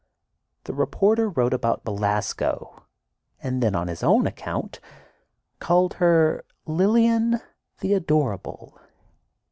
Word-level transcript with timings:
The 0.63 0.73
reporter 0.73 1.29
wrote 1.29 1.53
about 1.53 1.83
Belasco, 1.85 2.87
and 3.39 3.61
then 3.61 3.75
on 3.75 3.87
his 3.87 4.01
own 4.01 4.25
account 4.25 4.79
called 5.59 5.93
her 6.01 6.43
"Lillian, 6.65 7.39
the 7.81 7.93
adorable." 7.93 8.81